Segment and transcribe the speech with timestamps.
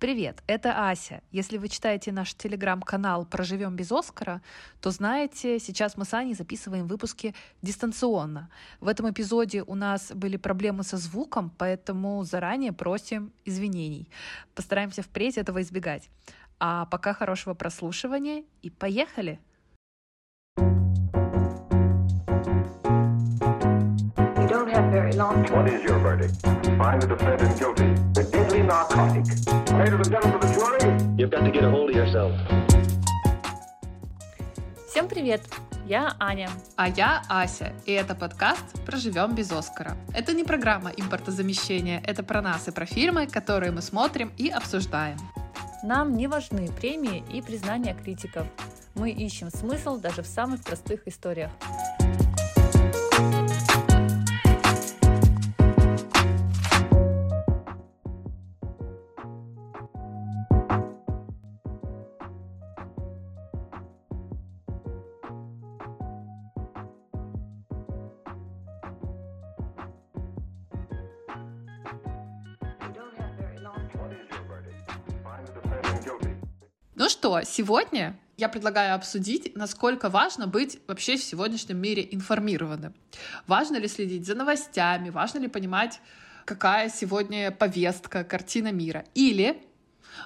[0.00, 1.20] Привет, это Ася.
[1.30, 4.40] Если вы читаете наш телеграм-канал «Проживем без Оскара»,
[4.80, 8.48] то знаете, сейчас мы с Аней записываем выпуски дистанционно.
[8.80, 14.08] В этом эпизоде у нас были проблемы со звуком, поэтому заранее просим извинений.
[14.54, 16.08] Постараемся впредь этого избегать.
[16.58, 19.38] А пока хорошего прослушивания и поехали!
[24.90, 26.34] Very long What is your verdict?
[26.78, 27.94] Find the defendant guilty.
[28.12, 29.24] The deadly narcotic.
[29.78, 30.80] Ladies and gentlemen of the jury.
[31.16, 32.32] You've got to get a hold of yourself.
[34.88, 35.42] Всем привет!
[35.86, 36.50] Я Аня.
[36.76, 39.96] А я Ася, и это подкаст «Проживем без Оскара».
[40.12, 45.18] Это не программа импортозамещения, это про нас и про фильмы, которые мы смотрим и обсуждаем.
[45.82, 48.46] Нам не важны премии и признания критиков.
[48.94, 51.50] Мы ищем смысл даже в самых простых историях.
[77.00, 82.94] Ну что, сегодня я предлагаю обсудить, насколько важно быть вообще в сегодняшнем мире информированным.
[83.46, 85.98] Важно ли следить за новостями, важно ли понимать,
[86.44, 89.06] какая сегодня повестка, картина мира.
[89.14, 89.62] Или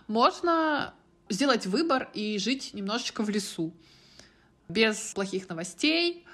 [0.08, 0.94] можно
[1.28, 3.72] сделать выбор и жить немножечко в лесу,
[4.68, 6.26] без плохих новостей,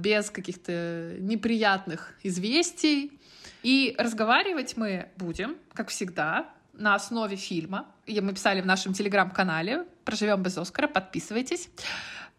[0.00, 3.20] без каких-то неприятных известий.
[3.62, 7.86] И разговаривать мы будем, как всегда, на основе фильма.
[8.06, 11.68] И мы писали в нашем телеграм-канале «Проживем без Оскара», подписывайтесь.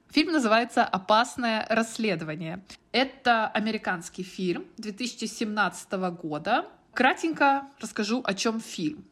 [0.09, 2.63] Фильм называется «Опасное расследование».
[2.91, 6.65] Это американский фильм 2017 года.
[6.93, 9.05] Кратенько расскажу, о чем фильм.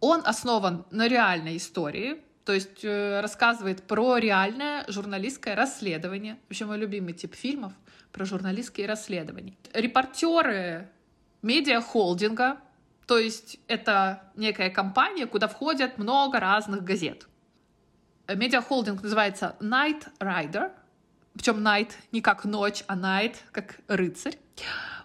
[0.00, 6.38] Он основан на реальной истории, то есть э, рассказывает про реальное журналистское расследование.
[6.48, 7.72] Вообще мой любимый тип фильмов
[8.12, 9.54] про журналистские расследования.
[9.74, 10.88] Репортеры
[11.42, 12.58] медиахолдинга
[13.06, 17.28] то есть это некая компания, куда входят много разных газет.
[18.28, 20.72] Медиахолдинг называется Night Rider,
[21.32, 24.36] причем Night не как ночь, а Night как рыцарь.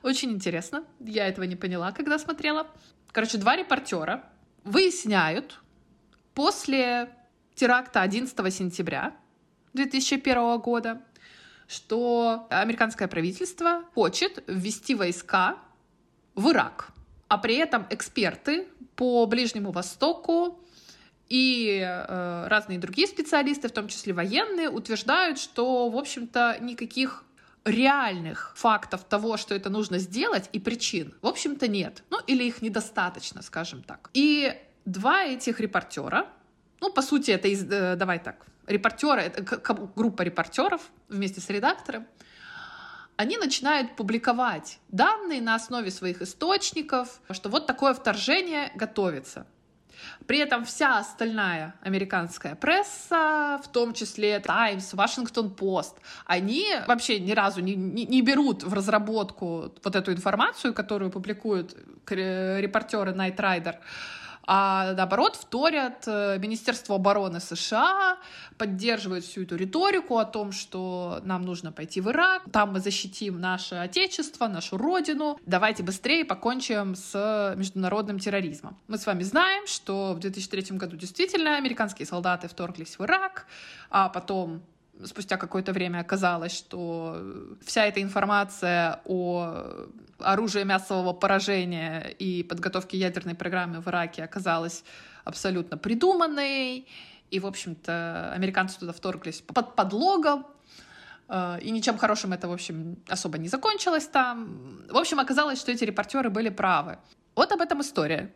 [0.02, 0.84] Очень интересно.
[1.00, 2.68] Я этого не поняла, когда смотрела.
[3.12, 4.24] Короче, два репортера
[4.64, 5.62] выясняют
[6.34, 7.10] после
[7.54, 9.14] теракта 11 сентября
[9.74, 11.02] 2001 года,
[11.68, 15.58] что американское правительство хочет ввести войска
[16.34, 16.91] в Ирак
[17.32, 20.60] а при этом эксперты по Ближнему Востоку
[21.30, 27.24] и э, разные другие специалисты, в том числе военные, утверждают, что, в общем-то, никаких
[27.64, 32.04] реальных фактов того, что это нужно сделать, и причин, в общем-то, нет.
[32.10, 34.10] Ну, или их недостаточно, скажем так.
[34.14, 34.54] И
[34.84, 36.28] два этих репортера,
[36.82, 39.42] ну, по сути, это, из, э, давай так, репортеры, это
[39.96, 42.08] группа репортеров вместе с редактором,
[43.22, 49.46] они начинают публиковать данные на основе своих источников, что вот такое вторжение готовится.
[50.26, 55.94] При этом вся остальная американская пресса, в том числе Times, Washington Post,
[56.26, 61.78] они вообще ни разу не, не, не берут в разработку вот эту информацию, которую публикуют
[62.08, 63.76] репортеры Night Rider,
[64.44, 68.18] а наоборот вторят э, Министерство обороны США,
[68.58, 73.40] поддерживают всю эту риторику о том, что нам нужно пойти в Ирак, там мы защитим
[73.40, 78.78] наше отечество, нашу родину, давайте быстрее покончим с международным терроризмом.
[78.88, 83.46] Мы с вами знаем, что в 2003 году действительно американские солдаты вторглись в Ирак,
[83.90, 84.62] а потом
[85.06, 87.18] спустя какое-то время оказалось, что
[87.66, 89.88] вся эта информация о
[90.24, 94.84] оружии массового поражения и подготовке ядерной программы в Ираке оказалась
[95.24, 96.88] абсолютно придуманной.
[97.30, 100.46] И, в общем-то, американцы туда вторглись под подлогом,
[101.30, 104.84] э, и ничем хорошим это, в общем, особо не закончилось там.
[104.90, 106.98] В общем, оказалось, что эти репортеры были правы.
[107.36, 108.34] Вот об этом история.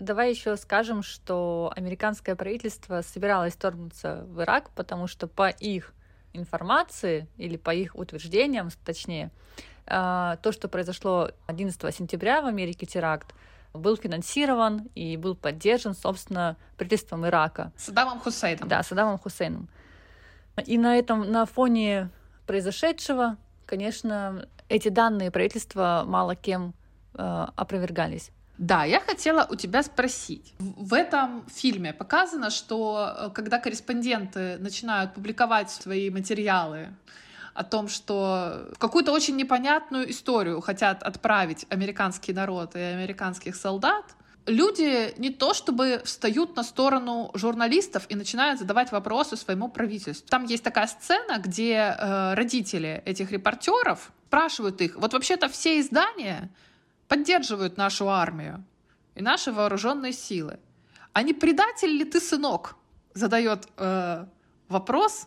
[0.00, 5.94] Давай еще скажем, что американское правительство собиралось вторгнуться в Ирак, потому что по их
[6.32, 9.30] информации, или по их утверждениям, точнее,
[9.88, 13.34] то, что произошло 11 сентября в Америке теракт,
[13.72, 17.72] был финансирован и был поддержан, собственно, правительством Ирака.
[17.76, 18.68] Саддамом Хусейном.
[18.68, 19.68] Да, Саддамом Хусейном.
[20.66, 22.10] И на этом, на фоне
[22.46, 23.36] произошедшего,
[23.66, 26.74] конечно, эти данные правительства мало кем
[27.14, 28.30] э, опровергались.
[28.58, 30.52] Да, я хотела у тебя спросить.
[30.58, 36.88] В этом фильме показано, что э, когда корреспонденты начинают публиковать свои материалы
[37.58, 44.04] о том, что в какую-то очень непонятную историю хотят отправить американский народ и американских солдат,
[44.46, 50.28] люди не то чтобы встают на сторону журналистов и начинают задавать вопросы своему правительству.
[50.28, 56.50] Там есть такая сцена, где э, родители этих репортеров спрашивают их, вот вообще-то все издания
[57.08, 58.64] поддерживают нашу армию
[59.16, 60.60] и наши вооруженные силы.
[61.12, 62.76] А не предатель ли ты, сынок?
[63.14, 64.26] Задает э,
[64.68, 65.26] вопрос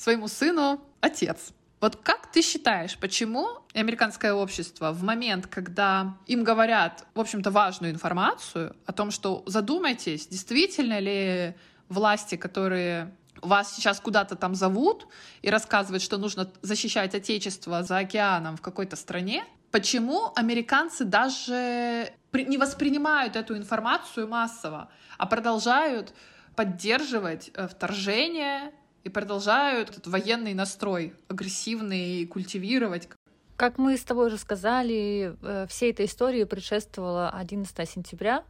[0.00, 1.52] своему сыну отец.
[1.80, 7.92] Вот как ты считаешь, почему американское общество в момент, когда им говорят, в общем-то, важную
[7.92, 11.54] информацию о том, что задумайтесь, действительно ли
[11.90, 15.06] власти, которые вас сейчас куда-то там зовут
[15.42, 22.56] и рассказывают, что нужно защищать Отечество за океаном в какой-то стране, почему американцы даже не
[22.56, 26.14] воспринимают эту информацию массово, а продолжают
[26.56, 28.72] поддерживать э, вторжение
[29.04, 33.08] и продолжают этот военный настрой агрессивный культивировать.
[33.56, 38.44] Как мы с тобой уже сказали, э, всей этой истории предшествовало 11 сентября,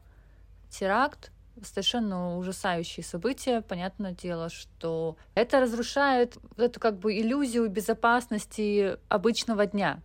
[0.71, 1.33] теракт,
[1.63, 3.61] совершенно ужасающие события.
[3.61, 10.01] Понятное дело, что это разрушает эту как бы иллюзию безопасности обычного дня,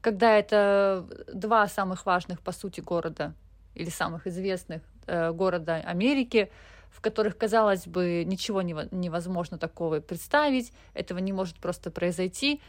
[0.00, 3.34] когда это два самых важных, по сути, города
[3.74, 6.50] или самых известных э, города Америки—
[6.90, 12.60] в которых, казалось бы, ничего невозможно такого представить, этого не может просто произойти.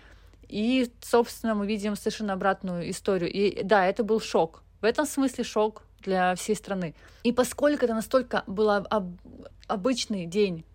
[0.47, 3.31] И, собственно, мы видим совершенно обратную историю.
[3.31, 4.63] И да, это был шок.
[4.81, 6.95] В этом смысле шок для всей страны.
[7.23, 9.19] И поскольку это настолько был об-
[9.67, 10.65] обычный день,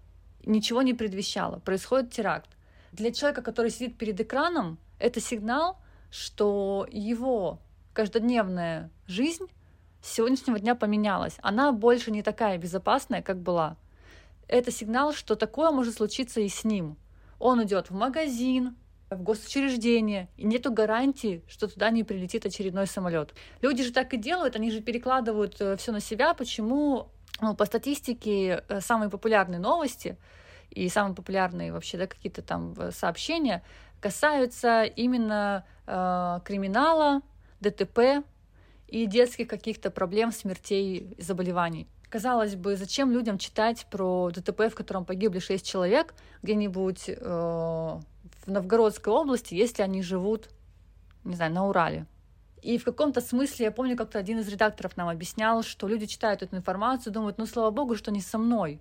[0.44, 2.50] ничего не предвещало, происходит теракт.
[2.92, 5.78] Для человека, который сидит перед экраном, это сигнал,
[6.10, 7.58] что его
[7.92, 9.46] каждодневная жизнь
[10.04, 11.38] с сегодняшнего дня поменялась.
[11.40, 13.76] Она больше не такая безопасная, как была.
[14.48, 16.98] Это сигнал, что такое может случиться и с ним.
[17.38, 18.76] Он идет в магазин,
[19.08, 23.32] в госучреждение, и нету гарантии, что туда не прилетит очередной самолет.
[23.62, 26.34] Люди же так и делают, они же перекладывают э, все на себя.
[26.34, 27.08] Почему?
[27.40, 30.18] Ну, по статистике э, самые популярные новости
[30.70, 33.62] и самые популярные вообще да, какие-то там э, сообщения
[34.02, 37.22] касаются именно э, криминала,
[37.60, 38.22] ДТП,
[38.94, 41.88] и детских каких-то проблем, смертей, заболеваний.
[42.10, 46.14] Казалось бы, зачем людям читать про ДТП, в котором погибли шесть человек
[46.44, 50.48] где-нибудь э, в Новгородской области, если они живут,
[51.24, 52.06] не знаю, на Урале?
[52.62, 56.44] И в каком-то смысле, я помню, как-то один из редакторов нам объяснял, что люди читают
[56.44, 58.78] эту информацию, думают, ну, слава богу, что не со мной.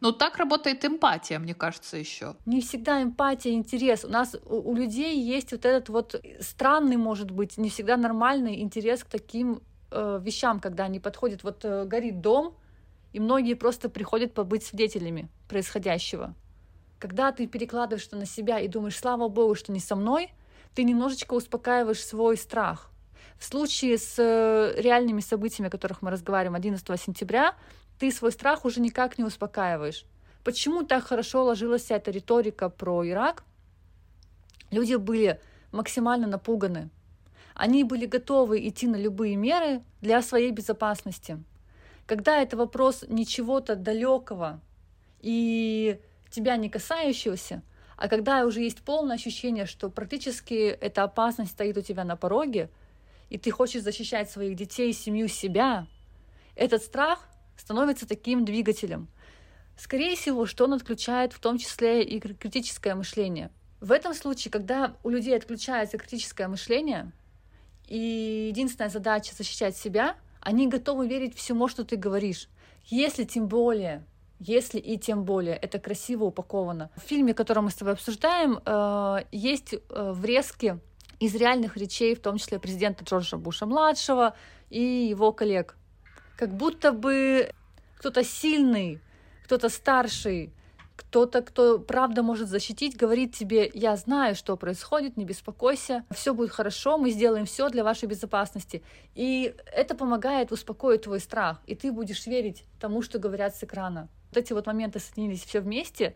[0.00, 2.36] Ну, так работает эмпатия, мне кажется, еще.
[2.46, 4.04] Не всегда эмпатия, интерес.
[4.04, 8.60] У нас у, у людей есть вот этот вот странный, может быть, не всегда нормальный
[8.60, 9.60] интерес к таким
[9.90, 11.42] э, вещам, когда они подходят.
[11.42, 12.54] Вот э, горит дом,
[13.12, 16.34] и многие просто приходят побыть свидетелями происходящего.
[16.98, 20.32] Когда ты перекладываешь это на себя и думаешь, слава богу, что не со мной,
[20.74, 22.90] ты немножечко успокаиваешь свой страх.
[23.38, 27.54] В случае с э, реальными событиями, о которых мы разговариваем 11 сентября,
[27.98, 30.04] ты свой страх уже никак не успокаиваешь.
[30.44, 33.44] Почему так хорошо ложилась вся эта риторика про Ирак?
[34.70, 35.40] Люди были
[35.72, 36.90] максимально напуганы.
[37.54, 41.42] Они были готовы идти на любые меры для своей безопасности.
[42.06, 44.60] Когда это вопрос не чего-то далекого
[45.20, 47.62] и тебя не касающегося,
[47.96, 52.70] а когда уже есть полное ощущение, что практически эта опасность стоит у тебя на пороге,
[53.28, 55.86] и ты хочешь защищать своих детей, семью, себя,
[56.54, 59.08] этот страх становится таким двигателем.
[59.76, 63.50] Скорее всего, что он отключает в том числе и критическое мышление.
[63.80, 67.12] В этом случае, когда у людей отключается критическое мышление,
[67.86, 72.48] и единственная задача защищать себя, они готовы верить всему, что ты говоришь.
[72.86, 74.04] Если тем более,
[74.40, 76.90] если и тем более это красиво упаковано.
[76.96, 80.78] В фильме, который мы с тобой обсуждаем, э, есть э, врезки
[81.18, 84.36] из реальных речей, в том числе президента Джорджа Буша-младшего
[84.70, 85.77] и его коллег
[86.38, 87.50] как будто бы
[87.96, 89.00] кто-то сильный,
[89.44, 90.52] кто-то старший,
[90.94, 96.50] кто-то, кто правда может защитить, говорит тебе, я знаю, что происходит, не беспокойся, все будет
[96.50, 98.84] хорошо, мы сделаем все для вашей безопасности.
[99.16, 104.08] И это помогает успокоить твой страх, и ты будешь верить тому, что говорят с экрана.
[104.28, 106.14] Вот эти вот моменты соединились все вместе.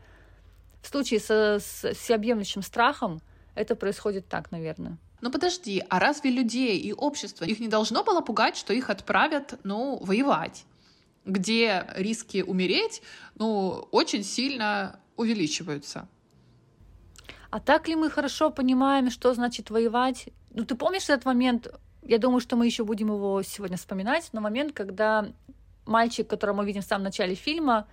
[0.82, 3.20] В случае со, с всеобъемлющим страхом
[3.56, 4.98] это происходит так, наверное.
[5.22, 9.58] Но подожди, а разве людей и общество, их не должно было пугать, что их отправят,
[9.64, 10.66] ну, воевать?
[11.24, 13.02] где риски умереть,
[13.36, 16.08] ну, очень сильно увеличиваются.
[17.50, 20.28] А так ли мы хорошо понимаем, что значит воевать?
[20.50, 21.68] Ну, ты помнишь этот момент?
[22.02, 25.28] Я думаю, что мы еще будем его сегодня вспоминать, но момент, когда
[25.84, 27.86] мальчик, которого мы видим в самом начале фильма,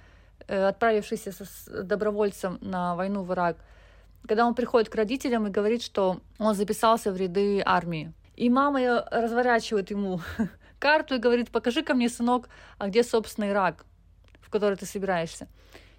[0.48, 3.58] э, отправившийся с добровольцем на войну в Ирак,
[4.28, 8.14] когда он приходит к родителям и говорит, что он записался в ряды армии.
[8.36, 10.22] И мама разворачивает ему
[10.80, 13.86] карту и говорит, покажи ко мне, сынок, а где, собственно, Ирак,
[14.42, 15.48] в который ты собираешься.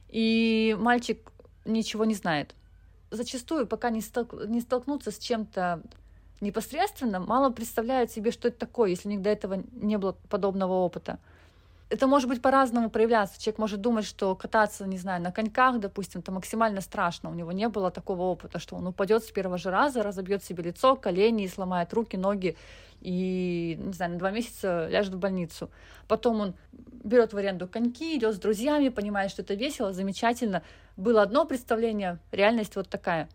[0.08, 1.30] И мальчик
[1.64, 2.54] ничего не знает.
[3.10, 4.32] Зачастую, пока не, столк...
[4.46, 5.82] не столкнуться с чем-то
[6.40, 10.72] непосредственно, мало представляют себе, что это такое, если у них до этого не было подобного
[10.74, 11.18] опыта
[11.90, 13.40] это может быть по-разному проявляться.
[13.40, 17.30] Человек может думать, что кататься, не знаю, на коньках, допустим, это максимально страшно.
[17.30, 20.62] У него не было такого опыта, что он упадет с первого же раза, разобьет себе
[20.62, 22.56] лицо, колени, сломает руки, ноги
[23.00, 25.68] и, не знаю, на два месяца ляжет в больницу.
[26.06, 30.62] Потом он берет в аренду коньки, идет с друзьями, понимает, что это весело, замечательно.
[30.96, 33.28] Было одно представление, реальность вот такая.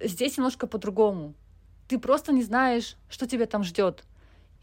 [0.00, 1.34] Здесь немножко по-другому.
[1.88, 4.02] Ты просто не знаешь, что тебя там ждет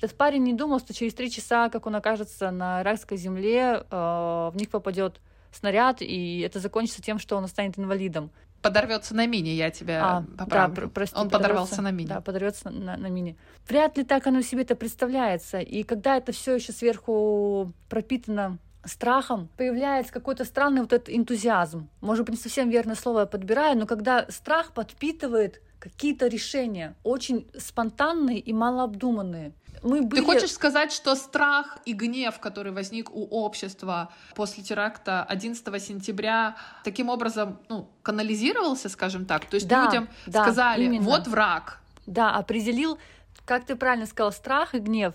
[0.03, 3.95] этот парень не думал, что через три часа, как он окажется на иракской земле, э,
[3.95, 8.29] в них попадет снаряд, и это закончится тем, что он станет инвалидом.
[8.61, 10.75] Подорвется на мине, я тебя а, поправлю.
[10.75, 12.09] Да, про- прости, он подорвался на мине.
[12.09, 13.35] Да, подорвется на, на мине.
[13.67, 15.59] Вряд ли так оно себе это представляется.
[15.59, 21.89] И когда это все еще сверху пропитано страхом, появляется какой-то странный вот этот энтузиазм.
[22.01, 27.45] Может быть, не совсем верное слово я подбираю, но когда страх подпитывает какие-то решения, очень
[27.57, 30.21] спонтанные и малообдуманные мы были...
[30.21, 36.55] Ты хочешь сказать, что страх и гнев, который возник у общества после теракта 11 сентября,
[36.85, 39.43] таким образом ну, канализировался, скажем так?
[39.45, 41.03] То есть да, людям да, сказали, именно.
[41.03, 41.81] вот враг.
[42.05, 42.97] Да, определил,
[43.43, 45.13] как ты правильно сказал, страх и гнев.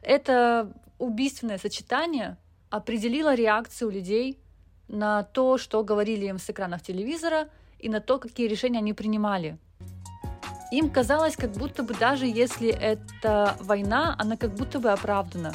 [0.00, 2.36] Это убийственное сочетание
[2.70, 4.38] определило реакцию людей
[4.86, 7.48] на то, что говорили им с экранов телевизора,
[7.80, 9.58] и на то, какие решения они принимали.
[10.74, 15.52] Им казалось, как будто бы даже если это война, она как будто бы оправдана.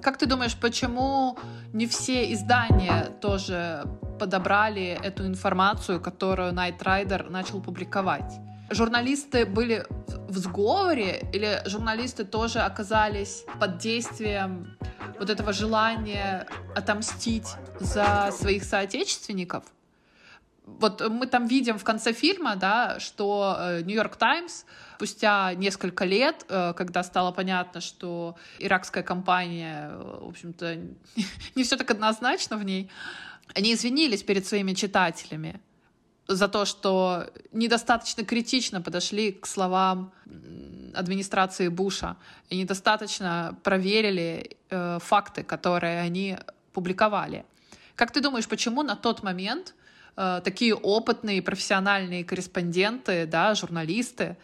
[0.00, 1.36] Как ты думаешь, почему
[1.72, 3.82] не все издания тоже
[4.20, 8.34] подобрали эту информацию, которую Night Rider начал публиковать?
[8.70, 9.84] Журналисты были
[10.28, 14.78] в сговоре или журналисты тоже оказались под действием
[15.18, 16.46] вот этого желания
[16.76, 19.64] отомстить за своих соотечественников.
[20.64, 24.64] Вот мы там видим в конце фильма, да, что Нью-Йорк э, Таймс
[24.96, 30.76] спустя несколько лет, э, когда стало понятно, что иракская компания, э, в общем-то,
[31.54, 32.90] не все так однозначно в ней,
[33.54, 35.60] они извинились перед своими читателями
[36.28, 40.12] за то, что недостаточно критично подошли к словам
[40.94, 42.16] администрации Буша
[42.48, 46.38] и недостаточно проверили э, факты, которые они
[46.72, 47.44] публиковали.
[47.96, 49.74] Как ты думаешь, почему на тот момент
[50.16, 54.36] э, такие опытные профессиональные корреспонденты, да, журналисты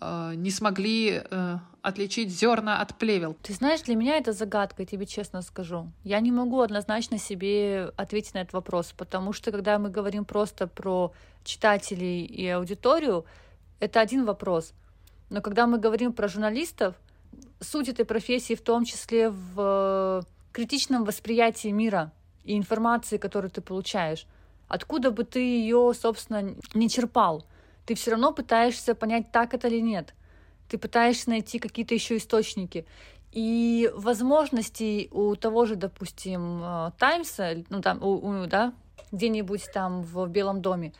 [0.00, 3.36] э, не смогли э, отличить зерна от плевел?
[3.42, 5.92] Ты знаешь, для меня это загадка, я тебе честно скажу.
[6.02, 10.66] Я не могу однозначно себе ответить на этот вопрос, потому что когда мы говорим просто
[10.66, 11.12] про
[11.44, 13.24] читателей и аудиторию,
[13.78, 14.72] это один вопрос—
[15.30, 16.94] но когда мы говорим про журналистов,
[17.60, 22.12] суть этой профессии в том числе в э, критичном восприятии мира
[22.44, 24.26] и информации, которую ты получаешь.
[24.68, 27.44] Откуда бы ты ее, собственно, не черпал,
[27.86, 30.14] ты все равно пытаешься понять, так это или нет.
[30.68, 32.86] Ты пытаешься найти какие-то еще источники.
[33.32, 38.72] И возможностей у того же, допустим, э, Таймса, ну там, у, у, да,
[39.12, 40.92] где-нибудь там в Белом доме,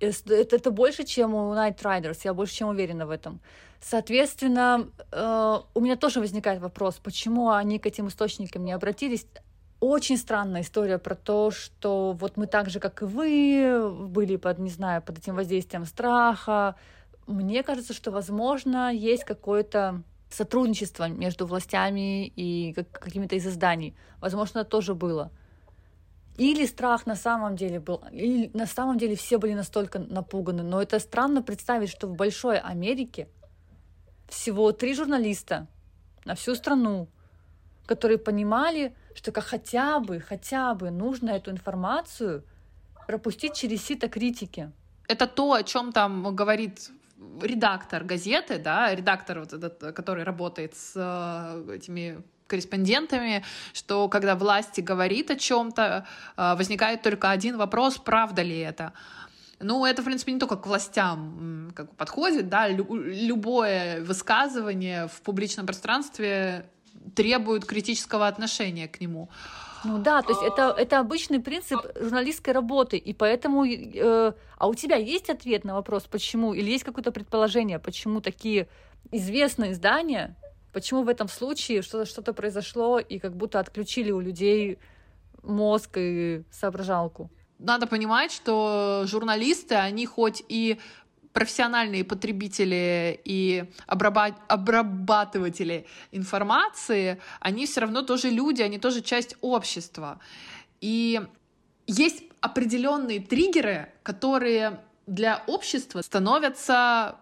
[0.00, 3.40] это, это больше, чем у Night Riders, я больше чем уверена в этом.
[3.80, 9.26] Соответственно, э, у меня тоже возникает вопрос, почему они к этим источникам не обратились.
[9.80, 14.58] Очень странная история про то, что вот мы так же, как и вы, были под,
[14.58, 16.76] не знаю, под этим воздействием страха.
[17.26, 23.94] Мне кажется, что, возможно, есть какое-то сотрудничество между властями и какими-то из изданий.
[24.20, 25.30] Возможно, тоже было.
[26.36, 30.62] Или страх на самом деле был, или на самом деле все были настолько напуганы.
[30.62, 33.28] Но это странно представить, что в большой Америке
[34.28, 35.68] всего три журналиста
[36.24, 37.08] на всю страну,
[37.86, 42.44] которые понимали, что как хотя бы, хотя бы нужно эту информацию
[43.06, 44.70] пропустить через сито критики.
[45.08, 46.90] Это то, о чем там говорит
[47.42, 54.80] редактор газеты, да, редактор, вот этот, который работает с э, этими корреспондентами, что когда власти
[54.80, 58.92] говорит о чем-то, э, возникает только один вопрос, правда ли это.
[59.60, 65.66] Ну, это, в принципе, не только к властям как подходит, да, любое высказывание в публичном
[65.66, 66.66] пространстве
[67.14, 69.28] требует критического отношения к нему.
[69.84, 73.64] Ну да, то есть это, это обычный принцип журналистской работы, и поэтому...
[73.66, 76.54] Э, а у тебя есть ответ на вопрос, почему?
[76.54, 78.66] Или есть какое-то предположение, почему такие
[79.12, 80.36] известные издания,
[80.72, 84.78] почему в этом случае что-то что произошло, и как будто отключили у людей
[85.42, 87.30] мозг и соображалку?
[87.58, 90.78] надо понимать, что журналисты, они хоть и
[91.34, 100.20] профессиональные потребители и обрабатыватели информации, они все равно тоже люди, они тоже часть общества.
[100.80, 101.20] И
[101.86, 107.16] есть определенные триггеры, которые для общества становятся,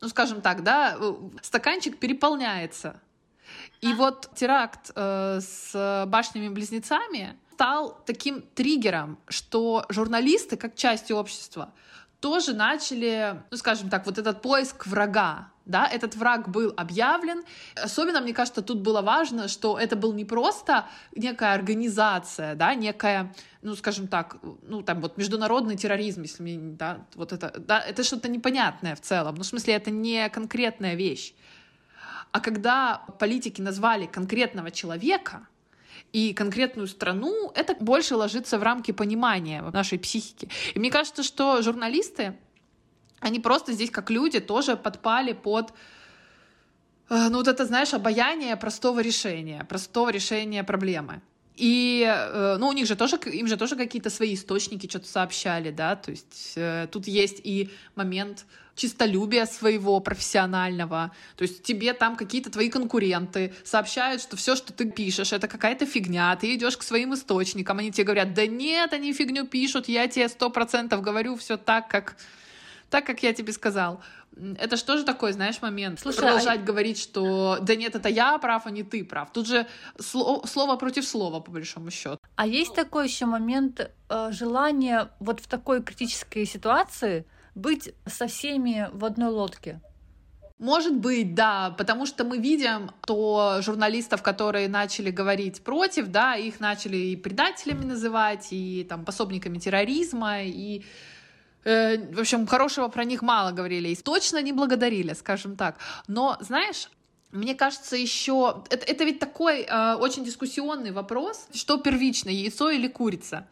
[0.00, 0.96] ну скажем так, да,
[1.42, 3.00] стаканчик переполняется.
[3.80, 11.72] И вот теракт э, с башнями-близнецами стал таким триггером, что журналисты, как часть общества,
[12.20, 17.44] тоже начали, ну, скажем так, вот этот поиск врага, да, этот враг был объявлен.
[17.76, 23.34] Особенно, мне кажется, тут было важно, что это был не просто некая организация, да, некая,
[23.62, 28.02] ну, скажем так, ну, там вот международный терроризм, если мне, да, вот это, да, это
[28.02, 31.34] что-то непонятное в целом, ну, в смысле, это не конкретная вещь.
[32.32, 35.46] А когда политики назвали конкретного человека,
[36.12, 40.48] и конкретную страну, это больше ложится в рамки понимания нашей психики.
[40.74, 42.36] И мне кажется, что журналисты,
[43.20, 45.72] они просто здесь как люди тоже подпали под
[47.10, 51.20] э, ну вот это, знаешь, обаяние простого решения, простого решения проблемы.
[51.56, 55.72] И, э, ну, у них же тоже, им же тоже какие-то свои источники что-то сообщали,
[55.72, 58.46] да, то есть э, тут есть и момент
[58.78, 61.12] чистолюбия своего профессионального.
[61.36, 65.84] То есть тебе там какие-то твои конкуренты сообщают, что все, что ты пишешь, это какая-то
[65.84, 66.34] фигня.
[66.36, 70.28] Ты идешь к своим источникам, они тебе говорят, да нет, они фигню пишут, я тебе
[70.28, 72.16] сто процентов говорю все так, как
[72.90, 74.00] так, как я тебе сказал.
[74.58, 76.00] Это что же такой, знаешь, момент?
[76.00, 76.62] Слушай, Продолжать а...
[76.62, 79.32] говорить, что да нет, это я прав, а не ты прав.
[79.32, 79.66] Тут же
[79.98, 82.18] слово, слово против слова, по большому счету.
[82.36, 88.88] А есть такой еще момент э, желания вот в такой критической ситуации быть со всеми
[88.92, 89.80] в одной лодке?
[90.58, 96.58] Может быть, да, потому что мы видим, то журналистов, которые начали говорить против, да, их
[96.58, 100.82] начали и предателями называть, и там пособниками терроризма, и
[101.62, 105.78] э, в общем, хорошего про них мало говорили, и точно не благодарили, скажем так.
[106.08, 106.90] Но, знаешь,
[107.30, 112.88] мне кажется, еще это, это ведь такой э, очень дискуссионный вопрос, что первично, яйцо или
[112.88, 113.46] курица.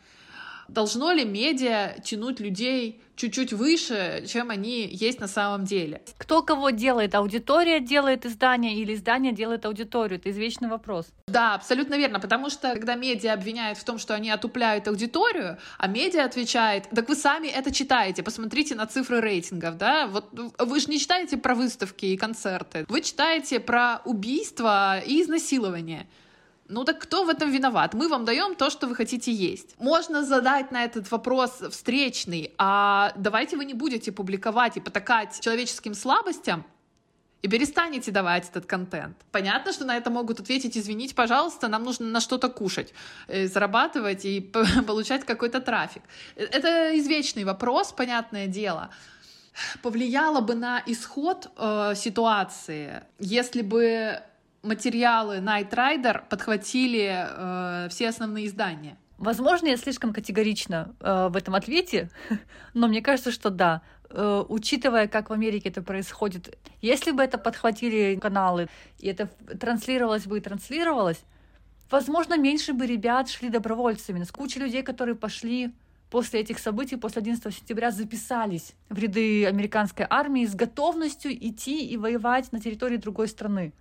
[0.69, 6.03] Должно ли медиа тянуть людей чуть-чуть выше, чем они есть на самом деле?
[6.19, 7.15] Кто кого делает?
[7.15, 10.19] Аудитория делает издание или издание делает аудиторию?
[10.19, 11.07] Это извечный вопрос.
[11.27, 15.89] Да, абсолютно верно, потому что когда медиа обвиняют в том, что они отупляют аудиторию, а
[15.89, 20.89] медиа отвечает, так вы сами это читаете, посмотрите на цифры рейтингов, да, вот вы же
[20.89, 26.07] не читаете про выставки и концерты, вы читаете про убийства и изнасилование.
[26.69, 27.95] Ну так кто в этом виноват?
[27.95, 29.75] Мы вам даем то, что вы хотите есть.
[29.79, 35.95] Можно задать на этот вопрос встречный, а давайте вы не будете публиковать и потакать человеческим
[35.95, 36.65] слабостям,
[37.43, 39.17] и перестанете давать этот контент.
[39.31, 42.93] Понятно, что на это могут ответить, извините, пожалуйста, нам нужно на что-то кушать,
[43.29, 44.41] э, зарабатывать и
[44.87, 46.03] получать какой-то трафик.
[46.35, 48.91] Это извечный вопрос, понятное дело.
[49.83, 54.21] Повлияло бы на исход э, ситуации, если бы
[54.67, 58.99] материалы Night Rider подхватили э, все основные издания?
[59.19, 62.11] Возможно, я слишком категорично э, в этом ответе,
[62.75, 63.83] но мне кажется, что да.
[64.11, 70.27] Э, учитывая, как в Америке это происходит, если бы это подхватили каналы, и это транслировалось
[70.27, 71.21] бы и транслировалось,
[71.91, 74.23] возможно, меньше бы ребят шли добровольцами.
[74.23, 75.73] С кучей людей, которые пошли
[76.11, 81.97] после этих событий, после 11 сентября, записались в ряды американской армии с готовностью идти и
[81.97, 83.73] воевать на территории другой страны.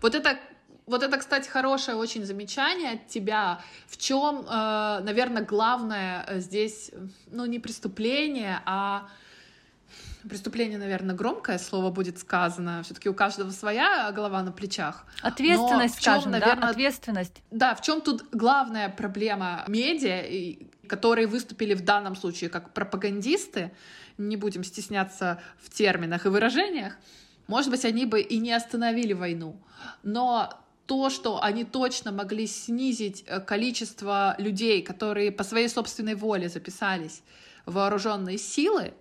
[0.00, 0.38] Вот это
[0.86, 3.60] вот это, кстати, хорошее очень замечание от тебя.
[3.86, 6.90] В чем, э, наверное, главное э, здесь,
[7.30, 9.08] ну, не преступление, а
[10.28, 12.82] преступление, наверное, громкое слово будет сказано.
[12.82, 15.06] Все-таки у каждого своя голова на плечах.
[15.22, 16.68] Ответственность, чем, скажем, наверное, да?
[16.68, 17.42] Ответственность.
[17.50, 20.56] Да, в чем тут главная проблема медиа,
[20.88, 23.72] которые выступили в данном случае как пропагандисты,
[24.18, 26.96] не будем стесняться в терминах и выражениях,
[27.46, 29.56] может быть, они бы и не остановили войну,
[30.02, 36.48] но то, что они точно могли снизить э, количество людей, которые по своей собственной воле
[36.48, 37.22] записались
[37.66, 38.94] в вооруженные силы,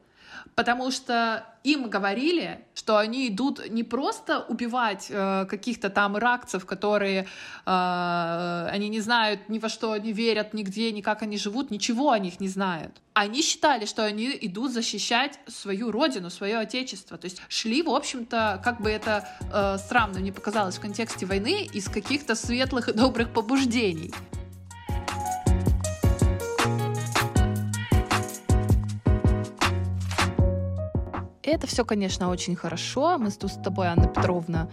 [0.55, 7.27] потому что им говорили, что они идут не просто убивать э, каких-то там иракцев, которые
[7.65, 12.11] э, они не знают ни во что не верят, нигде, ни как они живут, ничего
[12.11, 12.91] о них не знают.
[13.13, 17.17] Они считали, что они идут защищать свою родину, свое отечество.
[17.17, 21.69] То есть шли, в общем-то, как бы это э, странно не показалось в контексте войны,
[21.71, 24.11] из каких-то светлых и добрых побуждений.
[31.51, 33.17] Это все, конечно, очень хорошо.
[33.17, 34.69] Мы тут с тобой, Анна Петровна,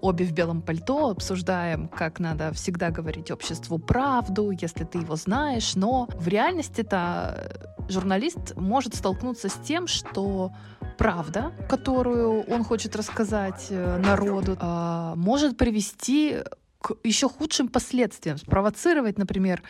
[0.00, 5.74] обе в белом пальто обсуждаем, как надо всегда говорить обществу правду, если ты его знаешь.
[5.74, 10.50] Но в реальности-то журналист может столкнуться с тем, что
[10.96, 16.38] правда, которую он хочет рассказать э, народу, а, может привести
[16.80, 19.62] к еще худшим последствиям, спровоцировать, например,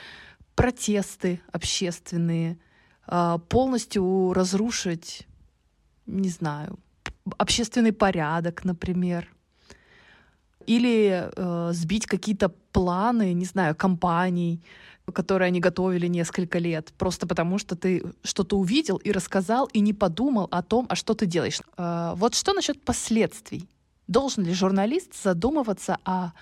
[0.54, 2.58] протесты общественные,
[3.06, 5.26] а, полностью разрушить,
[6.06, 6.78] не знаю,
[7.38, 9.28] общественный порядок, например,
[10.66, 14.62] или э, сбить какие-то планы, не знаю, компаний,
[15.12, 19.92] которые они готовили несколько лет, просто потому что ты что-то увидел и рассказал, и не
[19.92, 21.60] подумал о том, а что ты делаешь.
[21.76, 23.68] Э, вот что насчет последствий?
[24.06, 26.32] Должен ли журналист задумываться о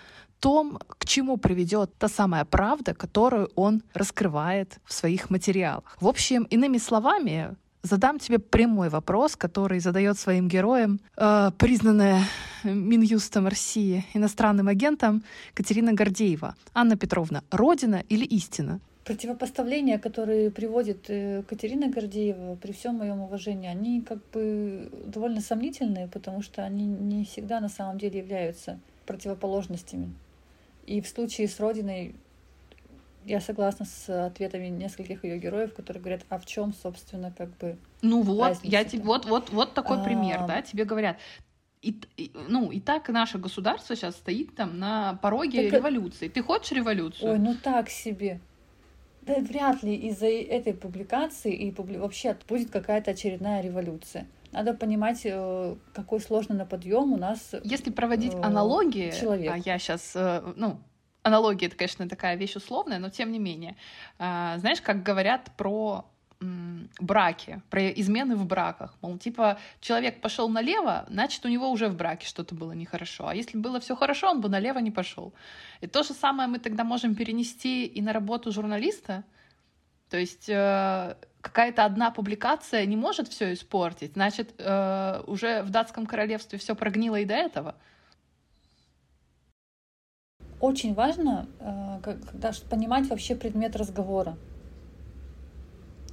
[0.43, 5.97] том, к чему приведет та самая правда, которую он раскрывает в своих материалах.
[6.01, 12.25] В общем, иными словами, задам тебе прямой вопрос, который задает своим героям э, признанная
[12.65, 15.23] Минюстом России иностранным агентом
[15.55, 16.55] Катерина Гордеева.
[16.75, 18.81] Анна Петровна, родина или истина?
[19.05, 26.07] Противопоставления, которые приводит э, Катерина Гордеева, при всем моем уважении, они как бы довольно сомнительные,
[26.07, 30.13] потому что они не всегда на самом деле являются противоположностями.
[30.87, 32.15] И в случае с Родиной
[33.25, 37.77] я согласна с ответами нескольких ее героев, которые говорят, а в чем, собственно, как бы.
[38.03, 40.05] Ну вот, я тебе вот вот вот такой а...
[40.05, 41.17] пример, да, тебе говорят.
[41.83, 45.81] И, и, ну, и так наше государство сейчас стоит там на пороге так...
[45.81, 46.29] революции.
[46.29, 47.33] Ты хочешь революцию?
[47.33, 48.41] Ой, ну так себе.
[49.23, 51.97] Да вряд ли из-за этой публикации и публи...
[51.97, 54.27] вообще будет какая-то очередная революция.
[54.53, 57.55] Надо понимать, э, какой сложный на подъем у нас.
[57.65, 59.53] Если проводить э, аналогии, человек.
[59.53, 60.79] А я сейчас, э, ну,
[61.23, 63.77] аналогия это, конечно, такая вещь условная, но тем не менее.
[64.19, 66.07] А, знаешь, как говорят про
[66.99, 68.95] браки, про измены в браках.
[69.01, 73.29] Мол, типа, человек пошел налево, значит, у него уже в браке что-то было нехорошо.
[73.29, 75.33] А если было все хорошо, он бы налево не пошел.
[75.81, 79.25] И то же самое мы тогда можем перенести и на работу журналиста.
[80.11, 86.07] То есть э, какая-то одна публикация не может все испортить, значит, э, уже в датском
[86.07, 87.77] королевстве все прогнило и до этого
[90.63, 94.37] очень важно э, когда, понимать вообще предмет разговора.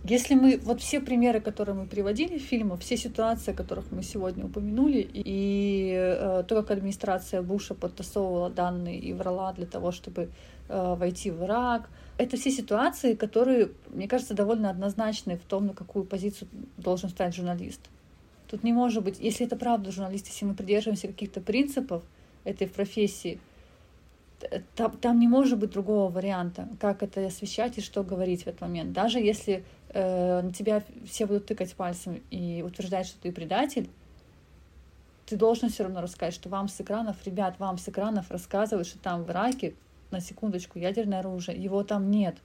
[0.03, 4.01] Если мы, вот все примеры, которые мы приводили в фильмах, все ситуации, о которых мы
[4.01, 10.29] сегодня упомянули, и э, то, как администрация Буша подтасовывала данные и врала для того, чтобы
[10.67, 15.73] э, войти в Ирак, это все ситуации, которые, мне кажется, довольно однозначны в том, на
[15.73, 17.81] какую позицию должен стать журналист.
[18.49, 22.01] Тут не может быть, если это правда журналист, если мы придерживаемся каких-то принципов
[22.45, 23.39] этой профессии,
[24.75, 28.61] там, там не может быть другого варианта, как это освещать и что говорить в этот
[28.61, 28.93] момент.
[28.93, 33.89] Даже если э, на тебя все будут тыкать пальцем и утверждать, что ты предатель,
[35.25, 38.97] ты должен все равно рассказать, что вам с экранов, ребят, вам с экранов рассказывают, что
[38.99, 39.75] там в Ираке,
[40.11, 42.37] на секундочку, ядерное оружие, его там нет.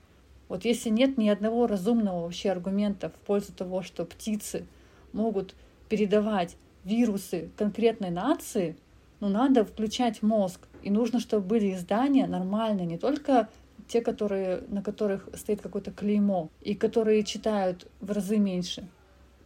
[0.48, 4.66] Вот если нет ни одного разумного вообще аргумента в пользу того, что птицы
[5.12, 5.54] могут
[5.88, 8.76] передавать вирусы конкретной нации,
[9.20, 13.48] ну надо включать мозг, и нужно, чтобы были издания нормальные, не только
[13.88, 18.86] те, которые, на которых стоит какое-то клеймо, и которые читают в разы меньше.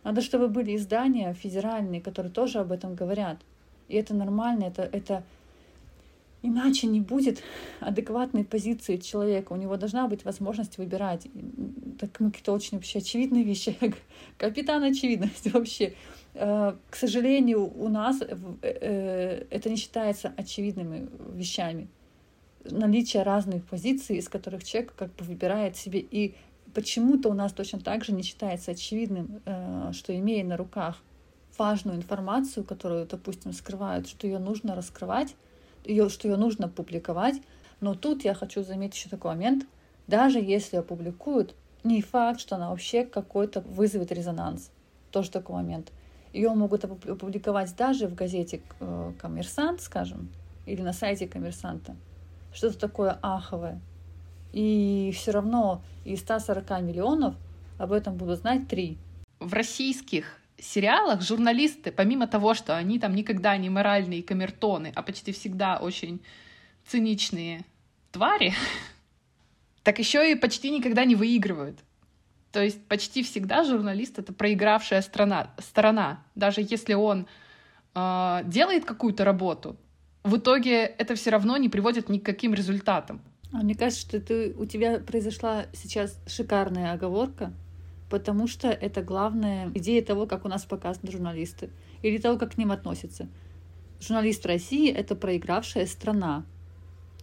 [0.02, 3.38] Надо, чтобы были издания федеральные, которые тоже об этом говорят.
[3.86, 5.22] И это нормально, это, это
[6.42, 7.42] Иначе не будет
[7.80, 9.52] адекватной позиции человека.
[9.52, 11.26] У него должна быть возможность выбирать.
[11.98, 13.76] Так, ну, какие-то очень вообще очевидные вещи.
[14.38, 15.94] Капитан очевидность вообще.
[16.34, 21.88] Э, к сожалению, у нас э, э, это не считается очевидными вещами.
[22.70, 25.98] Наличие разных позиций, из которых человек как бы выбирает себе.
[25.98, 26.36] И
[26.72, 29.40] почему-то у нас точно так же не считается очевидным,
[29.92, 31.02] что имея на руках
[31.56, 35.34] важную информацию, которую, допустим, скрывают, что ее нужно раскрывать,
[36.08, 37.36] что ее нужно публиковать.
[37.80, 39.66] Но тут я хочу заметить еще такой момент.
[40.06, 44.70] Даже если опубликуют, не факт, что она вообще какой-то вызовет резонанс.
[45.10, 45.92] Тоже такой момент.
[46.32, 50.28] Ее могут опубликовать даже в газете э, «Коммерсант», скажем,
[50.66, 51.96] или на сайте «Коммерсанта».
[52.52, 53.80] Что-то такое аховое.
[54.52, 57.34] И все равно из 140 миллионов
[57.78, 58.98] об этом будут знать три.
[59.40, 65.32] В российских сериалах журналисты, помимо того, что они там никогда не моральные камертоны, а почти
[65.32, 66.20] всегда очень
[66.86, 67.64] циничные
[68.12, 68.54] твари,
[69.82, 71.78] так еще и почти никогда не выигрывают.
[72.52, 76.24] То есть почти всегда журналист это проигравшая страна, сторона.
[76.34, 77.26] Даже если он
[77.94, 79.76] э, делает какую-то работу,
[80.24, 83.20] в итоге это все равно не приводит ни к каким результатам.
[83.52, 87.52] А мне кажется, что ты, у тебя произошла сейчас шикарная оговорка,
[88.08, 91.70] потому что это главная идея того, как у нас показаны журналисты,
[92.02, 93.28] или того, как к ним относятся.
[94.00, 96.44] Журналист России— это проигравшая страна.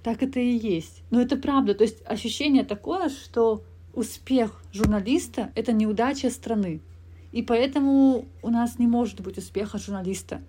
[0.04, 1.02] Так это и есть.
[1.10, 1.74] Но это правда.
[1.74, 6.82] То есть ощущение такое, что успех журналиста— это неудача страны.
[7.32, 10.41] И поэтому у нас не может быть успеха журналиста.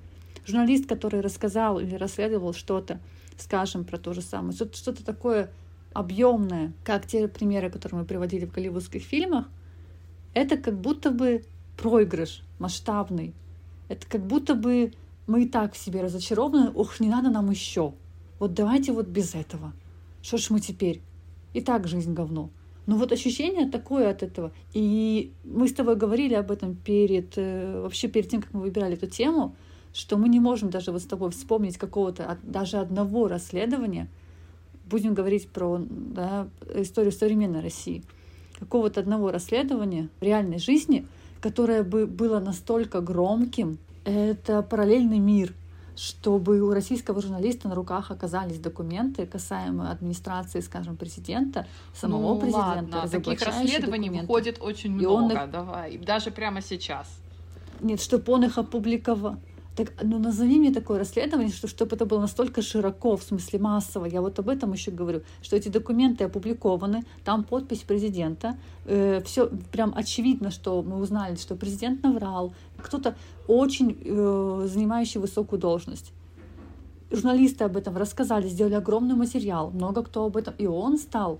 [0.46, 3.00] Журналист, который рассказал или расследовал что-то,
[3.38, 5.50] скажем, про то же самое, что-то такое
[5.92, 9.48] объемное, как те примеры, которые мы приводили в голливудских фильмах,
[10.36, 11.44] это как будто бы
[11.78, 13.32] проигрыш масштабный.
[13.88, 14.92] Это как будто бы
[15.26, 17.94] мы и так в себе разочарованы, ох, не надо нам еще.
[18.38, 19.72] Вот давайте вот без этого.
[20.20, 21.00] Что ж мы теперь?
[21.54, 22.50] И так жизнь говно.
[22.84, 24.52] Но вот ощущение такое от этого.
[24.74, 28.92] И мы с тобой говорили об этом перед, э, вообще перед тем, как мы выбирали
[28.92, 29.56] эту тему,
[29.94, 34.10] что мы не можем даже вот с тобой вспомнить какого-то, даже одного расследования,
[34.84, 38.04] будем говорить про да, историю современной России,
[38.58, 41.06] какого-то одного расследования в реальной жизни,
[41.40, 45.52] которое бы было настолько громким, это параллельный мир,
[45.96, 52.98] чтобы у российского журналиста на руках оказались документы, касаемые администрации, скажем, президента, самого ну, президента.
[52.98, 54.20] Ладно, таких расследований документы.
[54.26, 55.50] выходит очень много, и он их...
[55.50, 57.08] давай, даже прямо сейчас.
[57.80, 59.36] Нет, чтобы он их опубликовал.
[59.76, 64.06] Так, ну назови мне такое расследование, что, чтобы это было настолько широко, в смысле массово.
[64.06, 69.50] Я вот об этом еще говорю, что эти документы опубликованы, там подпись президента, э, все
[69.72, 73.16] прям очевидно, что мы узнали, что президент наврал, кто-то
[73.48, 76.12] очень э, занимающий высокую должность.
[77.10, 81.38] Журналисты об этом рассказали, сделали огромный материал, много кто об этом, и он стал,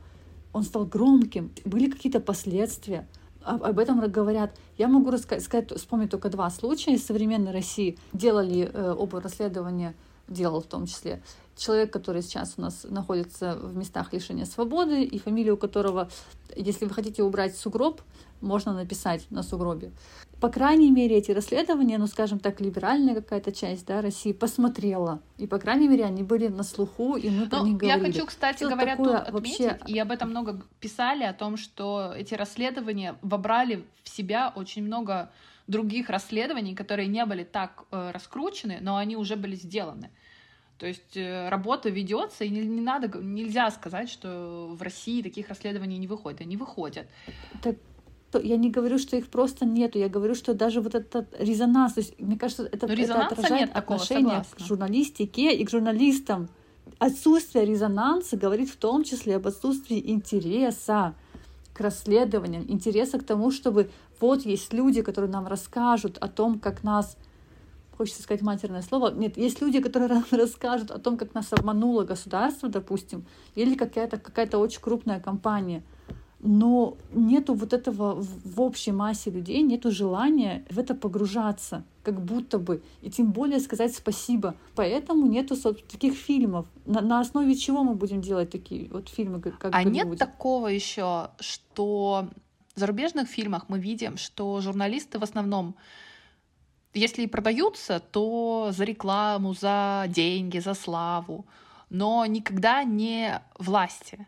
[0.53, 3.09] он стал громким, были какие-то последствия
[3.47, 4.55] об этом говорят.
[4.77, 7.99] Я могу рассказать, вспомнить только два случая из современной России.
[8.13, 9.95] Делали э, оба расследования,
[10.29, 11.23] делал в том числе
[11.57, 16.09] человек, который сейчас у нас находится в местах лишения свободы, и фамилию которого,
[16.55, 18.03] если вы хотите убрать сугроб,
[18.41, 19.93] можно написать на сугробе.
[20.41, 25.21] По крайней мере, эти расследования, ну, скажем так, либеральная какая-то часть да, России посмотрела.
[25.39, 28.07] И, по крайней мере, они были на слуху, и мы про ну, них говорили.
[28.07, 29.79] Я хочу, кстати Что говоря, тут отметить, вообще...
[29.87, 35.31] и об этом много писали, о том, что эти расследования вобрали в себя очень много
[35.67, 40.11] других расследований, которые не были так э, раскручены, но они уже были сделаны.
[40.79, 45.49] То есть э, работа ведется, и не, не надо, нельзя сказать, что в России таких
[45.49, 46.43] расследований не выходит.
[46.43, 47.07] Они выходят.
[47.63, 47.77] Так
[48.39, 52.01] я не говорю, что их просто нету, я говорю, что даже вот этот резонанс, то
[52.01, 56.49] есть, мне кажется, это, это отражает отношение такого, к журналистике и к журналистам.
[56.99, 61.15] Отсутствие резонанса говорит в том числе об отсутствии интереса
[61.75, 66.83] к расследованиям, интереса к тому, чтобы вот есть люди, которые нам расскажут о том, как
[66.83, 67.17] нас
[67.97, 69.11] хочется сказать матерное слово.
[69.13, 74.19] Нет, есть люди, которые нам расскажут о том, как нас обмануло государство, допустим, или какая-то
[74.19, 75.83] какая очень крупная компания—
[76.47, 82.59] но нету вот этого в общей массе людей, нету желания в это погружаться, как будто
[82.59, 84.55] бы, и тем более сказать спасибо.
[84.75, 86.67] Поэтому нету таких фильмов.
[86.87, 90.69] На, на основе чего мы будем делать такие вот фильмы, как, как А нет такого
[90.69, 92.29] еще, что
[92.75, 95.75] в зарубежных фильмах мы видим, что журналисты в основном
[96.95, 101.45] если и продаются, то за рекламу, за деньги, за славу,
[101.91, 104.27] но никогда не власти.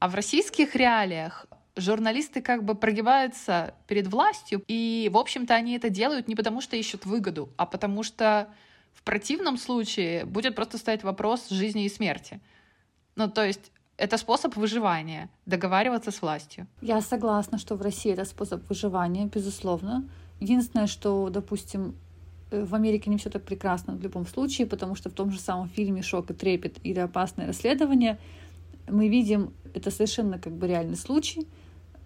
[0.00, 1.46] А в российских реалиях
[1.78, 6.76] журналисты как бы прогибаются перед властью, и, в общем-то, они это делают не потому, что
[6.76, 8.48] ищут выгоду, а потому что
[8.92, 12.40] в противном случае будет просто стоять вопрос жизни и смерти.
[13.16, 16.66] Ну, то есть это способ выживания, договариваться с властью.
[16.80, 20.08] Я согласна, что в России это способ выживания, безусловно.
[20.40, 21.94] Единственное, что, допустим,
[22.50, 25.40] э, в Америке не все так прекрасно в любом случае, потому что в том же
[25.40, 28.18] самом фильме «Шок и трепет» или «Опасное расследование»
[28.88, 31.46] мы видим, это совершенно как бы реальный случай,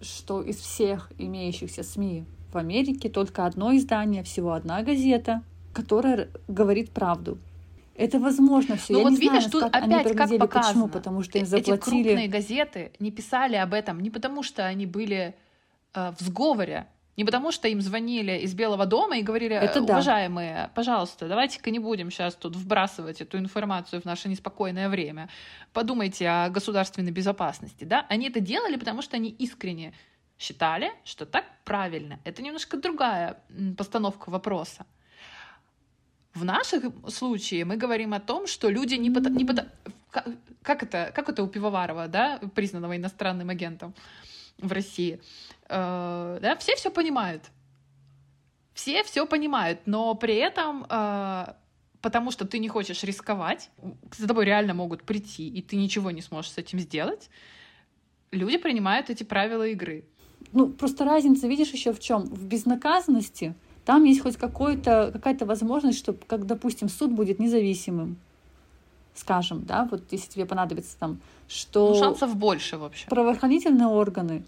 [0.02, 6.90] что из всех имеющихся СМИ в Америке только одно издание, всего одна газета, которая говорит
[6.90, 7.38] правду.
[7.94, 8.94] Это возможно все.
[8.94, 10.48] Ну Я вот видишь, знаю, тут как опять как показано.
[10.48, 10.88] Почему?
[10.88, 11.74] Потому что им заплатили.
[11.74, 15.34] Эти крупные газеты не писали об этом не потому, что они были
[15.94, 20.54] э, в сговоре, не потому, что им звонили из Белого дома и говорили, это уважаемые,
[20.54, 20.70] да.
[20.74, 25.28] пожалуйста, давайте-ка не будем сейчас тут вбрасывать эту информацию в наше неспокойное время.
[25.72, 27.84] Подумайте о государственной безопасности.
[27.84, 28.06] Да?
[28.08, 29.92] Они это делали, потому что они искренне
[30.38, 32.18] считали, что так правильно.
[32.24, 33.36] Это немножко другая
[33.76, 34.86] постановка вопроса.
[36.32, 39.66] В наших случае мы говорим о том, что люди не, под, не под,
[40.62, 43.94] как это, как это у Пивоварова, да, признанного иностранным агентом
[44.62, 45.20] в России,
[45.68, 47.42] э, да, все все понимают.
[48.74, 51.54] Все все понимают, но при этом, э,
[52.00, 53.70] потому что ты не хочешь рисковать,
[54.16, 57.28] за тобой реально могут прийти, и ты ничего не сможешь с этим сделать,
[58.30, 60.04] люди принимают эти правила игры.
[60.52, 62.24] Ну, просто разница, видишь, еще в чем?
[62.24, 68.18] В безнаказанности там есть хоть какая-то возможность, что, как, допустим, суд будет независимым
[69.14, 71.90] скажем, да, вот если тебе понадобится там, что...
[71.90, 73.08] Ну, шансов больше, в общем.
[73.08, 74.44] Правоохранительные органы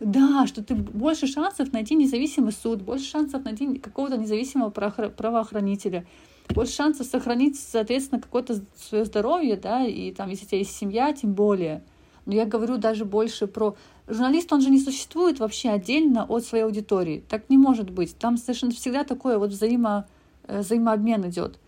[0.00, 6.06] Да, что ты больше шансов найти независимый суд, больше шансов найти какого-то независимого правоохранителя,
[6.54, 11.12] больше шансов сохранить, соответственно, какое-то свое здоровье, да, и там, если у тебя есть семья,
[11.12, 11.82] тем более.
[12.26, 13.74] Но я говорю даже больше про...
[14.06, 17.22] Журналист, он же не существует вообще отдельно от своей аудитории.
[17.28, 18.16] Так не может быть.
[18.16, 20.06] Там совершенно всегда такое вот взаимо,
[20.44, 21.58] э, взаимообмен идет.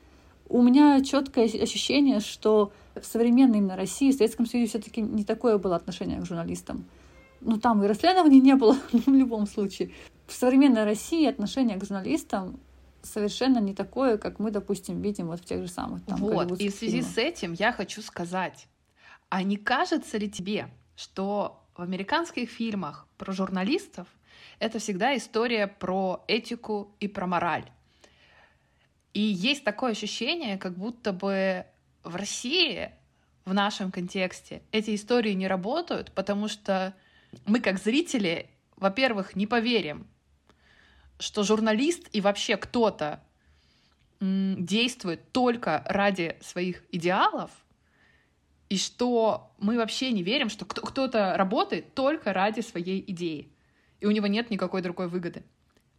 [0.51, 5.59] У меня четкое ощущение, что в современной именно России, в Советском Союзе все-таки не такое
[5.59, 6.85] было отношение к журналистам.
[7.41, 9.93] Ну, там и расследований не было в любом случае.
[10.27, 12.59] В современной России отношение к журналистам
[13.03, 16.69] совершенно не такое, как мы, допустим, видим вот в тех же самых там Вот, и
[16.69, 17.13] в связи фильмах.
[17.13, 18.67] с этим я хочу сказать,
[19.29, 24.09] а не кажется ли тебе, что в американских фильмах про журналистов
[24.59, 27.71] это всегда история про этику и про мораль?
[29.13, 31.67] И есть такое ощущение, как будто бы
[32.05, 32.91] в России,
[33.45, 36.95] в нашем контексте, эти истории не работают, потому что
[37.47, 40.07] мы, как зрители, во-первых, не поверим,
[41.19, 43.23] что журналист и вообще кто-то
[44.21, 47.51] действует только ради своих идеалов,
[48.69, 53.51] и что мы вообще не верим, что кто-то работает только ради своей идеи,
[53.99, 55.43] и у него нет никакой другой выгоды.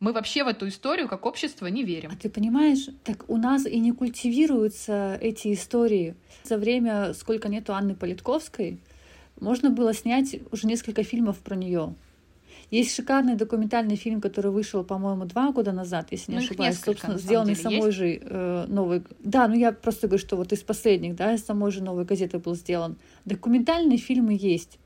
[0.02, 2.10] Мы вообще в эту историю как общество не верим.
[2.12, 6.16] А ты понимаешь, так у нас и не культивируются эти истории.
[6.44, 8.80] За время, сколько нету Анны Политковской,
[9.40, 11.94] можно было снять уже несколько фильмов про нее.
[12.72, 17.20] Есть шикарный документальный фильм, который вышел, по-моему, два года назад, если не ну, ошибаюсь, собственно,
[17.20, 17.98] сделанный деле, самой есть?
[17.98, 19.04] же э, новой.
[19.20, 22.40] Да, ну я просто говорю, что вот из последних, да, из самой же новой газеты
[22.40, 22.96] был сделан.
[23.26, 24.80] Документальные фильмы есть.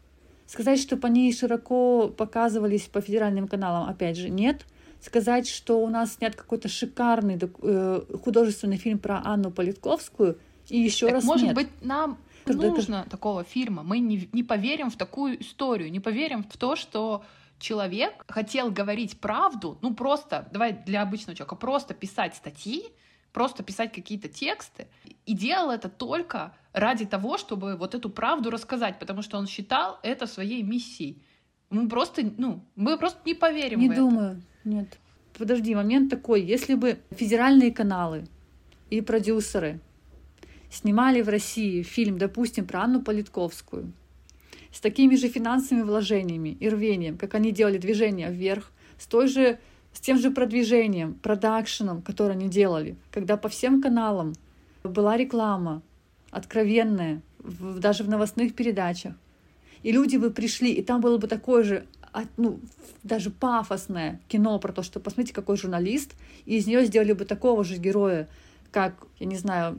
[0.45, 4.65] Сказать, что по ней широко показывались по федеральным каналам, опять же, нет.
[5.05, 11.05] Сказать, что у нас снят какой-то шикарный э, художественный фильм про Анну Политковскую, и еще
[11.05, 11.55] так, раз может нет.
[11.55, 13.11] быть, нам нужно это...
[13.11, 13.83] такого фильма.
[13.83, 17.23] Мы не, не поверим в такую историю, не поверим в то, что
[17.59, 22.85] человек хотел говорить правду, ну просто, давай для обычного человека, просто писать статьи,
[23.31, 24.87] просто писать какие-то тексты,
[25.27, 29.99] и делал это только ради того, чтобы вот эту правду рассказать, потому что он считал
[30.01, 31.21] это своей миссией.
[31.69, 34.41] Мы просто, ну, мы просто не поверим не в думаю, это.
[34.65, 34.99] Нет.
[35.37, 38.25] Подожди, момент такой, если бы федеральные каналы
[38.89, 39.79] и продюсеры
[40.69, 43.91] снимали в России фильм, допустим, про Анну Политковскую,
[44.71, 49.59] с такими же финансовыми вложениями и рвением, как они делали движение вверх, с той же
[49.95, 54.33] с тем же продвижением, продакшеном, который они делали, когда по всем каналам
[54.83, 55.81] была реклама
[56.31, 59.13] откровенная, в, даже в новостных передачах.
[59.83, 61.85] И люди бы пришли, и там было бы такое же,
[62.37, 62.59] ну,
[63.03, 67.63] даже пафосное кино про то, что посмотрите, какой журналист, и из нее сделали бы такого
[67.63, 68.27] же героя,
[68.71, 69.77] как, я не знаю,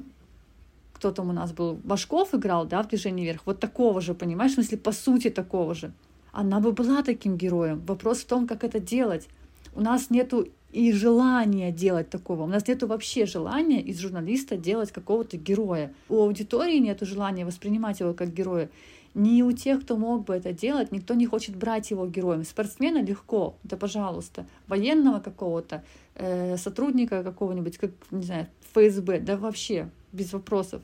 [0.93, 4.53] кто там у нас был, Башков играл, да, в «Движении вверх», вот такого же, понимаешь,
[4.53, 5.93] в смысле, по сути такого же.
[6.33, 7.83] Она бы была таким героем.
[7.87, 9.29] Вопрос в том, как это делать.
[9.75, 12.43] У нас нету и желания делать такого.
[12.43, 15.95] У нас нету вообще желания из журналиста делать какого-то героя.
[16.11, 18.69] У аудитории нету желания воспринимать его как героя.
[19.17, 22.45] Ни у тех, кто мог бы это делать, никто не хочет брать его героем.
[22.45, 24.47] Спортсмена легко, да пожалуйста.
[24.67, 25.83] Военного какого-то,
[26.17, 30.83] э, сотрудника какого-нибудь, как, не знаю, ФСБ, да вообще без вопросов.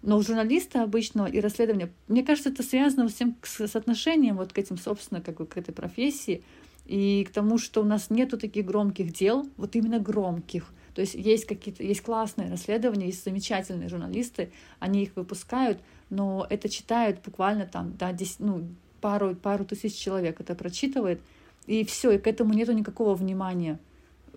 [0.00, 4.58] Но у журналиста обычного и расследования, мне кажется, это связано всем с отношением вот к
[4.58, 6.42] этим, собственно, как бы к этой профессии
[6.86, 10.72] и к тому, что у нас нету таких громких дел, вот именно громких.
[10.94, 15.78] То есть есть какие-то, есть классные расследования, есть замечательные журналисты, они их выпускают,
[16.10, 18.68] но это читают буквально там, да, 10, ну,
[19.00, 21.20] пару, пару тысяч человек это прочитывает,
[21.66, 23.78] и все, и к этому нету никакого внимания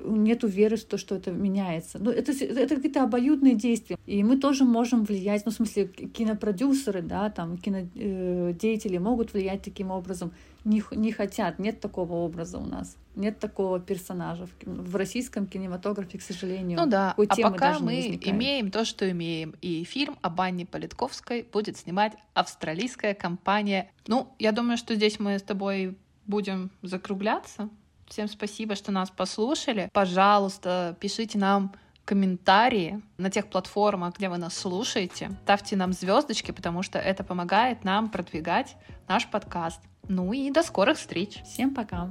[0.03, 1.99] нету веры в то, что это меняется.
[1.99, 3.97] Ну, это, это какие-то обоюдные действия.
[4.05, 9.91] И мы тоже можем влиять, ну, в смысле, кинопродюсеры, да, там, кинодеятели могут влиять таким
[9.91, 10.31] образом.
[10.65, 12.97] Не, не хотят, нет такого образа у нас.
[13.15, 16.79] Нет такого персонажа в, в российском кинематографе, к сожалению.
[16.79, 19.55] Ну да, а пока мы имеем то, что имеем.
[19.61, 23.91] И фильм об Анне Политковской будет снимать австралийская компания.
[24.07, 27.69] Ну, я думаю, что здесь мы с тобой будем закругляться.
[28.13, 29.89] Всем спасибо, что нас послушали.
[29.91, 31.73] Пожалуйста, пишите нам
[32.05, 35.31] комментарии на тех платформах, где вы нас слушаете.
[35.41, 38.75] Ставьте нам звездочки, потому что это помогает нам продвигать
[39.07, 39.81] наш подкаст.
[40.07, 41.41] Ну и до скорых встреч.
[41.43, 42.07] Всем пока.